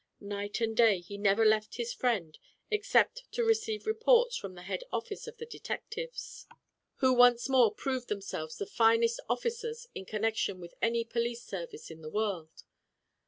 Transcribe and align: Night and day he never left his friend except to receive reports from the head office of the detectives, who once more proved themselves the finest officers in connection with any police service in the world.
Night 0.19 0.59
and 0.61 0.75
day 0.75 0.99
he 0.99 1.15
never 1.15 1.45
left 1.45 1.75
his 1.75 1.93
friend 1.93 2.39
except 2.71 3.31
to 3.33 3.43
receive 3.43 3.85
reports 3.85 4.35
from 4.35 4.55
the 4.55 4.63
head 4.63 4.83
office 4.91 5.27
of 5.27 5.37
the 5.37 5.45
detectives, 5.45 6.47
who 6.95 7.13
once 7.13 7.47
more 7.47 7.71
proved 7.71 8.07
themselves 8.07 8.57
the 8.57 8.65
finest 8.65 9.19
officers 9.29 9.85
in 9.93 10.05
connection 10.05 10.59
with 10.59 10.73
any 10.81 11.03
police 11.05 11.43
service 11.43 11.91
in 11.91 12.01
the 12.01 12.09
world. 12.09 12.63